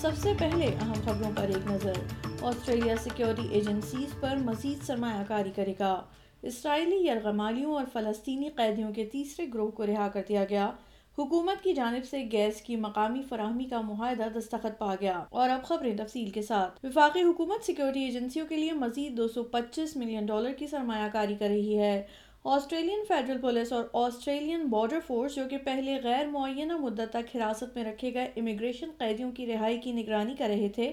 سب 0.00 0.10
سے 0.16 0.32
پہلے 0.38 0.66
اہم 0.66 0.92
خبروں 1.04 1.30
پر 1.36 1.42
ایک 1.42 1.70
نظر، 1.70 1.92
آسٹریلیا 2.42 2.96
سیکیورٹی 2.96 3.48
ایجنسیز 3.50 4.20
پر 4.20 4.36
مزید 4.36 4.82
سرمایہ 4.82 5.24
کاری 5.28 5.50
کرے 5.54 5.74
گا۔ 5.80 6.02
اسرائیلی 6.42 7.08
یرغمالیوں 7.08 7.74
اور 7.74 7.84
فلسطینی 7.92 8.48
قیدیوں 8.48 8.92
کے 8.92 9.04
تیسرے 9.04 9.46
گروہ 9.54 9.70
کو 9.70 9.86
رہا 9.86 10.08
کر 10.08 10.22
دیا 10.28 10.44
گیا۔ 10.50 10.70
حکومت 11.18 11.64
کی 11.64 11.72
جانب 11.72 12.04
سے 12.04 12.24
گیس 12.32 12.62
کی 12.62 12.76
مقامی 12.76 13.22
فراہمی 13.28 13.64
کا 13.64 13.80
معاہدہ 13.80 14.38
دستخط 14.38 14.78
پا 14.78 14.94
گیا۔ 15.00 15.24
اور 15.30 15.50
اب 15.50 15.62
خبریں 15.64 15.96
تفصیل 15.96 16.30
کے 16.30 16.42
ساتھ۔ 16.42 16.84
وفاقی 16.84 17.22
حکومت 17.22 17.66
سیکیورٹی 17.66 18.00
ایجنسیوں 18.00 18.46
کے 18.46 18.56
لیے 18.56 18.72
مزید 18.72 19.16
دو 19.16 19.28
سو 19.28 19.42
پچیس 19.42 19.96
ملین 19.96 20.26
ڈالر 20.26 20.52
کی 20.52 20.66
سرمایہ 20.66 21.08
کاری 21.12 21.34
کر 21.34 21.48
رہی 21.48 21.78
ہے۔ 21.78 22.02
آسٹریلین 22.44 23.02
فیڈرل 23.08 23.40
پولیس 23.40 23.72
اور 23.72 23.84
آسٹریلین 23.92 24.64
بارڈر 24.66 24.98
فورس 25.06 25.34
جو 25.34 25.42
کہ 25.50 25.58
پہلے 25.58 25.98
غیر 26.02 26.26
معینہ 26.26 26.76
مدت 26.76 27.10
تک 27.10 27.36
حراست 27.36 27.76
میں 27.76 27.84
رکھے 27.84 28.12
گئے 28.14 28.30
امیگریشن 28.36 28.90
قیدیوں 28.98 29.30
کی 29.32 29.46
رہائی 29.46 29.78
کی 29.78 29.92
نگرانی 29.92 30.34
کر 30.34 30.48
رہے 30.48 30.68
تھے 30.68 30.90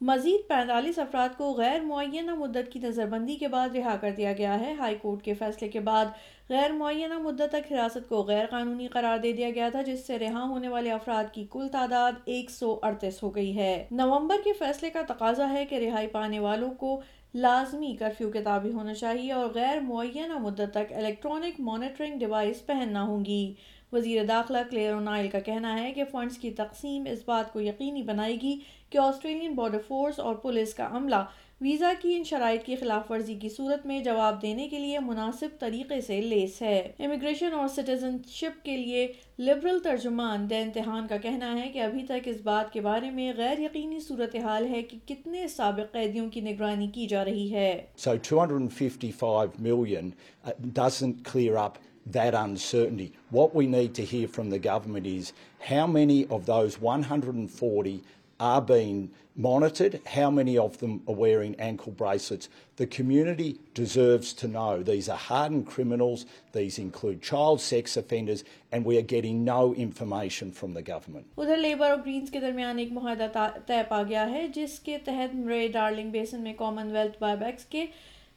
مزید 0.00 0.48
پینتالیس 0.48 0.98
افراد 0.98 1.28
کو 1.36 1.52
غیر 1.52 1.80
معینہ 1.80 2.34
مدت 2.34 2.72
کی 2.72 2.78
نظر 2.78 3.06
بندی 3.06 3.34
کے 3.36 3.48
بعد 3.48 3.76
رہا 3.76 3.96
کر 4.00 4.10
دیا 4.16 4.32
گیا 4.32 4.60
ہے۔ 4.60 4.72
ہائی 4.72 4.96
کورٹ 5.02 5.22
کے 5.22 5.34
فیصلے 5.34 5.68
کے 5.68 5.80
بعد 5.80 6.06
غیر 6.50 6.72
معینہ 6.72 7.18
مدت 7.18 7.50
تک 7.52 7.72
حراست 7.72 8.08
کو 8.08 8.22
غیر 8.22 8.46
قانونی 8.46 8.88
قرار 8.88 9.18
دے 9.18 9.32
دیا 9.32 9.50
گیا 9.50 9.68
تھا، 9.68 9.82
جس 9.82 10.06
سے 10.06 10.18
رہا 10.18 10.42
ہونے 10.42 10.68
والے 10.68 10.90
افراد 10.90 11.34
کی 11.34 11.46
کل 11.50 11.68
تعداد 11.72 12.12
ایک 12.24 12.50
سو 12.50 12.78
اڑتیس 12.82 13.22
ہو 13.22 13.34
گئی 13.34 13.56
ہے۔ 13.56 13.86
نومبر 13.90 14.36
کے 14.44 14.52
فیصلے 14.52 14.90
کا 14.90 15.02
تقاضا 15.08 15.50
ہے 15.50 15.64
کہ 15.64 15.74
رہائی 15.74 16.06
پانے 16.06 16.38
والوں 16.38 16.70
کو 16.70 17.00
لازمی 17.34 17.96
کرفیو 17.98 18.30
کے 18.30 18.40
تابع 18.40 18.72
ہونا 18.72 18.94
چاہیے 18.94 19.32
اور 19.32 19.50
غیر 19.54 19.80
معینہ 19.80 20.38
مدت 20.38 20.70
تک 20.74 20.92
الیکٹرانک 20.92 21.60
مانیٹرنگ 21.60 22.18
ڈیوائس 22.18 22.66
پہننا 22.66 23.02
ہوں 23.02 23.24
گی۔ 23.24 23.54
وزیر 23.94 24.24
داخلہ 24.24 24.58
کلیئر 24.70 24.92
اونائل 24.92 25.28
کا 25.28 25.38
کہنا 25.38 25.82
ہے 25.82 25.92
کہ 25.92 26.04
فنڈز 26.04 26.38
کی 26.38 26.50
تقسیم 26.50 27.04
اس 27.10 27.18
بات 27.26 27.52
کو 27.52 27.60
یقینی 27.60 28.02
بنائے 28.02 28.36
گی 28.42 28.58
کہ 28.90 28.98
آسٹریلین 28.98 29.54
بارڈر 29.54 29.78
فورس 29.88 30.20
اور 30.20 30.34
پولیس 30.34 30.74
کا 30.74 30.88
عملہ 30.90 31.24
ویزا 31.60 31.92
کی 32.02 32.14
ان 32.16 32.24
شرائط 32.24 32.64
کی 32.64 32.76
خلاف 32.76 33.10
ورزی 33.10 33.34
کی 33.34 33.48
صورت 33.48 33.86
میں 33.86 34.00
جواب 34.00 34.42
دینے 34.42 34.68
کے 34.68 34.78
لیے 34.78 34.98
مناسب 34.98 35.48
طریقے 35.58 36.00
سے 36.00 36.20
لیس 36.20 36.62
ہے۔ 36.62 36.92
امیگریشن 36.98 37.52
اور 37.52 37.68
سٹیزن 37.68 38.16
شپ 38.26 38.64
کے 38.64 38.76
لیے 38.76 39.06
لبرل 39.38 39.78
ترجمان 39.78 40.50
دین 40.50 40.70
تہان 40.70 41.06
کا 41.06 41.16
کہنا 41.16 41.62
ہے 41.62 41.68
کہ 41.68 41.78
ابھی 41.78 42.04
تک 42.04 42.28
اس 42.28 42.40
بات 42.40 42.72
کے 42.72 42.80
بارے 42.80 43.10
میں 43.10 43.32
غیر 43.36 43.58
یقینی 43.58 44.00
صورتحال 44.00 44.66
ہے 44.66 44.82
کہ 44.82 44.98
کتنے 45.06 45.48
سابق 45.48 45.92
قیدیوں 45.92 46.30
کی 46.30 46.40
نگرانی 46.40 46.86
کی 46.86 47.06
جا 47.06 47.24
رہی 47.24 47.54
ہے۔ 47.54 47.82
So 48.08 48.14
255 48.32 49.58
million 49.66 50.04
uh, 50.04 50.52
doesn't 50.80 51.24
clear 51.32 51.56
up 51.56 51.93
that 52.06 52.34
uncertainty. 52.34 53.12
What 53.30 53.54
we 53.54 53.66
need 53.66 53.94
to 53.94 54.04
hear 54.04 54.28
from 54.28 54.50
the 54.50 54.58
government 54.58 55.06
is 55.06 55.32
how 55.60 55.86
many 55.86 56.26
of 56.26 56.46
those 56.46 56.80
140 56.80 58.02
are 58.40 58.60
being 58.60 59.10
monitored, 59.36 60.00
how 60.06 60.30
many 60.30 60.56
of 60.56 60.78
them 60.78 61.02
are 61.08 61.14
wearing 61.14 61.54
ankle 61.58 61.92
bracelets. 61.92 62.48
The 62.76 62.86
community 62.86 63.58
deserves 63.74 64.32
to 64.34 64.48
know 64.48 64.82
these 64.82 65.08
are 65.08 65.16
hardened 65.16 65.66
criminals, 65.66 66.26
these 66.52 66.78
include 66.78 67.22
child 67.22 67.60
sex 67.60 67.96
offenders, 67.96 68.44
and 68.70 68.84
we 68.84 68.96
are 68.98 69.02
getting 69.02 69.44
no 69.44 69.74
information 69.74 70.52
from 70.52 70.74
the 70.74 70.82
government. 70.82 71.26
ادھر 71.38 71.56
Labor 71.56 71.90
اور 71.90 71.98
Greens 72.06 72.30
کے 72.30 72.40
درمیان 72.40 72.78
ایک 72.78 72.92
معاہدہ 72.92 73.48
طے 73.66 73.82
پا 73.88 74.02
گیا 74.08 74.28
ہے 74.30 74.46
جس 74.54 74.78
کے 74.80 74.98
تحت 75.04 75.34
مرے 75.34 75.66
ڈارلنگ 75.72 76.10
بیسن 76.10 76.42
میں 76.42 76.54
کامن 76.58 76.90
ویلتھ 76.96 77.16
بائی 77.20 77.36
بیکس 77.36 77.64
کے 77.74 77.86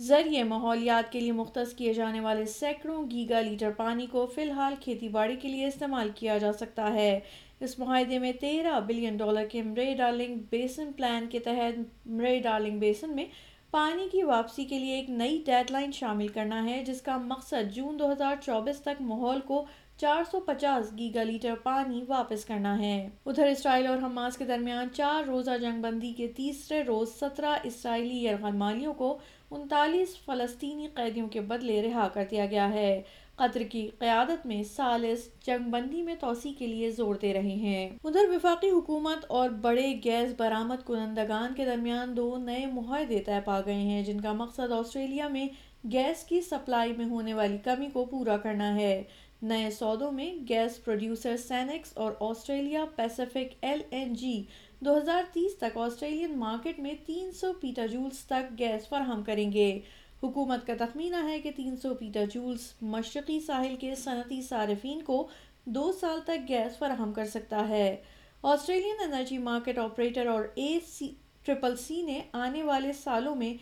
ذریعے 0.00 0.42
ماحولیات 0.44 1.12
کے 1.12 1.20
لیے 1.20 1.32
مختص 1.32 1.72
کیے 1.74 1.92
جانے 1.92 2.20
والے 2.20 2.44
سینکڑوں 2.46 3.10
گیگا 3.10 3.40
لیٹر 3.40 3.70
پانی 3.70 4.06
کو 4.06 4.26
فی 4.26 4.42
الحال 4.42 4.74
کھیتی 4.80 5.08
باڑی 5.08 5.36
کے 5.36 5.48
لیے 5.48 5.66
استعمال 5.66 6.10
کیا 6.14 6.38
جا 6.38 6.52
سکتا 6.52 6.92
ہے۔ 6.92 7.20
اس 7.60 7.78
معاہدے 7.78 8.18
میں 8.18 8.32
تیرہ 8.32 8.80
بلین 8.80 9.16
ڈالر 9.16 9.46
کے 9.46 9.62
مرے 9.62 9.94
ڈارلنگ 9.94 10.36
بیسن 10.50 10.92
پلان 10.96 11.26
کے 11.30 11.38
تحت 11.38 12.06
مرے 12.06 12.38
ڈارلنگ 12.38 12.78
بیسن 12.78 13.14
میں 13.16 13.24
پانی 13.70 14.08
کی 14.12 14.22
واپسی 14.22 14.64
کے 14.64 14.78
لیے 14.78 14.94
ایک 14.94 15.10
نئی 15.10 15.42
ڈیڈ 15.46 15.70
لائن 15.70 15.92
شامل 15.92 16.28
کرنا 16.28 16.64
ہے، 16.64 16.82
جس 16.84 17.02
کا 17.02 17.16
مقصد 17.16 17.74
جون 17.74 17.98
دو 17.98 18.12
ہزار 18.12 18.36
چوبیس 18.44 18.80
تک 18.80 19.02
ماحول 19.02 19.40
کو 19.40 19.64
چار 19.96 20.22
سو 20.30 20.40
پچاس 20.40 20.92
گیگا 20.98 21.22
لیٹر 21.22 21.54
پانی 21.62 22.04
واپس 22.08 22.44
کرنا 22.44 22.78
ہے۔ 22.78 23.08
ادھر 23.26 23.46
اسرائیل 23.46 23.86
اور 23.86 23.98
حماس 24.02 24.36
کے 24.36 24.44
درمیان 24.44 24.88
چار 24.92 25.22
روزہ 25.26 25.58
جنگ 25.60 25.82
بندی 25.82 26.12
کے 26.12 26.28
تیسرے 26.28 26.82
روز 26.82 27.08
سترہ 27.20 27.56
اسرائیلی 27.64 28.24
یرغمالیوں 28.24 28.94
کو 28.94 29.18
انتالیس 29.50 30.16
فلسطینی 30.24 30.88
قیدیوں 30.94 31.28
کے 31.28 31.40
بدلے 31.40 31.82
رہا 31.82 32.08
کر 32.08 32.24
دیا 32.30 32.46
گیا 32.46 32.72
ہے۔ 32.72 33.02
قطر 33.36 33.62
کی 33.62 33.88
قیادت 33.98 34.46
میں 34.46 34.62
سالس 34.62 35.28
جنگ 35.46 35.70
بندی 35.70 36.02
میں 36.02 36.14
توسیع 36.20 36.52
کے 36.58 36.66
لیے 36.66 36.90
زور 36.90 37.14
دے 37.14 37.32
رہے 37.34 37.54
ہیں۔ 37.54 37.90
ادھر 38.04 38.28
وفاقی 38.30 38.70
حکومت 38.70 39.24
اور 39.28 39.48
بڑے 39.50 39.94
گیس 40.04 40.34
برآمد 40.38 40.86
کنندگان 40.86 41.54
کے 41.54 41.64
درمیان 41.64 42.16
دو 42.16 42.36
نئے 42.36 42.66
معاہدے 42.66 43.18
طے 43.18 43.38
پا 43.44 43.60
گئے 43.66 43.74
ہیں، 43.74 44.02
جن 44.02 44.20
کا 44.20 44.32
مقصد 44.32 44.72
آسٹریلیا 44.72 45.28
میں 45.28 45.48
گیس 45.92 46.24
کی 46.24 46.40
سپلائی 46.40 46.92
میں 46.92 47.06
ہونے 47.06 47.34
والی 47.34 47.58
کمی 47.64 47.88
کو 47.92 48.04
پورا 48.04 48.36
کرنا 48.36 48.74
ہے۔ 48.76 49.02
نئے 49.42 49.70
سودوں 49.70 50.12
میں 50.12 50.34
گیس 50.48 50.84
پروڈیوسر 50.84 51.36
سینکس 51.36 51.90
اور 51.94 52.12
Australia 52.20 52.84
Pacific 52.96 53.54
L 53.62 53.80
N 53.90 54.14
G 54.14 54.42
دو 54.80 54.96
ہزار 54.98 55.22
تیس 55.32 55.56
تک 55.56 55.76
آسٹریلین 55.76 56.38
مارکیٹ 56.38 56.78
میں 56.78 56.94
تین 57.06 57.32
سو 57.32 57.52
پیٹا 57.52 57.86
جولز 57.86 58.18
تک 58.18 58.58
گیس 58.58 58.88
فراہم 58.88 59.22
کریں 59.22 59.52
گے۔ 59.52 59.80
حکومت 60.22 60.66
کا 60.66 60.72
تخمینہ 60.78 61.16
ہے 61.28 61.40
کہ 61.40 61.50
تین 61.56 61.76
سو 61.76 61.94
پیٹا 61.94 62.20
جولز 62.34 62.60
مشرقی 62.82 63.40
ساحل 63.40 63.76
کے 63.76 63.94
صنعتی 63.94 64.42
صارفین 64.42 65.02
کو 65.02 65.28
دو 65.64 65.92
سال 65.92 66.20
تک 66.24 66.48
گیس 66.48 66.78
فراہم 66.78 67.12
کر 67.12 67.24
سکتا 67.24 67.68
ہے۔ 67.68 67.96
آسٹریلین 68.42 68.96
انرجی 69.04 69.38
مارکیٹ 69.38 69.78
آپریٹر 69.78 70.26
اور 70.26 70.44
اے 70.54 70.78
سی 70.86 71.14
ٹرپل 71.44 71.76
سی 71.76 72.02
نے 72.02 72.20
آنے 72.32 72.62
والے 72.62 72.92
سالوں 72.92 73.34
میں 73.34 73.54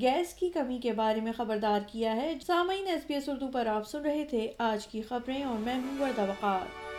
گیس 0.00 0.34
کی 0.34 0.48
کمی 0.48 0.78
کے 0.78 0.92
بارے 0.92 1.20
میں 1.20 1.32
خبردار 1.32 1.80
کیا 1.86 2.16
ہے۔ 2.16 2.34
سامعین 2.46 2.86
ایس 2.86 3.02
بی 3.06 3.14
ایس 3.14 3.28
اردو 3.28 3.48
پر 3.48 3.66
آپ 3.66 3.88
سن 3.88 3.98
رہے 3.98 4.24
تھے 4.24 4.52
آج 4.58 4.86
کی 4.86 5.02
خبریں 5.02 5.42
اور 5.42 5.58
میں 5.58 5.74
ہوں 5.74 6.00
وردہ 6.00 6.22
وقار۔ 6.22 6.93